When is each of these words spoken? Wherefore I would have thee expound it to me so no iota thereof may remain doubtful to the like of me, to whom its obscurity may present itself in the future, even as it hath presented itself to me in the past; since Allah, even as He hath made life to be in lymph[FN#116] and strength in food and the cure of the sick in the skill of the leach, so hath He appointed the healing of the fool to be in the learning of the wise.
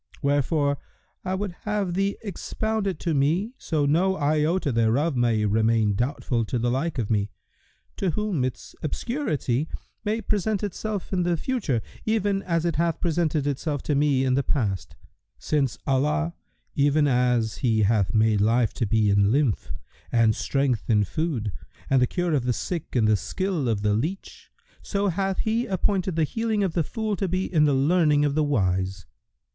Wherefore 0.23 0.79
I 1.23 1.35
would 1.35 1.51
have 1.65 1.93
thee 1.93 2.17
expound 2.23 2.87
it 2.87 2.97
to 3.01 3.13
me 3.13 3.53
so 3.59 3.85
no 3.85 4.15
iota 4.17 4.71
thereof 4.71 5.15
may 5.15 5.45
remain 5.45 5.93
doubtful 5.93 6.43
to 6.45 6.57
the 6.57 6.71
like 6.71 6.97
of 6.97 7.11
me, 7.11 7.29
to 7.97 8.09
whom 8.09 8.43
its 8.43 8.73
obscurity 8.81 9.67
may 10.03 10.19
present 10.19 10.63
itself 10.63 11.13
in 11.13 11.21
the 11.21 11.37
future, 11.37 11.83
even 12.03 12.41
as 12.41 12.65
it 12.65 12.77
hath 12.77 12.99
presented 12.99 13.45
itself 13.45 13.83
to 13.83 13.93
me 13.93 14.25
in 14.25 14.33
the 14.33 14.41
past; 14.41 14.95
since 15.37 15.77
Allah, 15.85 16.33
even 16.73 17.07
as 17.07 17.57
He 17.57 17.83
hath 17.83 18.11
made 18.11 18.41
life 18.41 18.73
to 18.73 18.87
be 18.87 19.11
in 19.11 19.25
lymph[FN#116] 19.27 19.69
and 20.11 20.35
strength 20.35 20.89
in 20.89 21.03
food 21.03 21.51
and 21.91 22.01
the 22.01 22.07
cure 22.07 22.33
of 22.33 22.45
the 22.45 22.53
sick 22.53 22.87
in 22.95 23.05
the 23.05 23.15
skill 23.15 23.69
of 23.69 23.83
the 23.83 23.93
leach, 23.93 24.49
so 24.81 25.09
hath 25.09 25.41
He 25.41 25.67
appointed 25.67 26.15
the 26.15 26.23
healing 26.23 26.63
of 26.63 26.73
the 26.73 26.83
fool 26.83 27.15
to 27.17 27.27
be 27.27 27.45
in 27.45 27.65
the 27.65 27.75
learning 27.75 28.25
of 28.25 28.33
the 28.33 28.43
wise. 28.43 29.05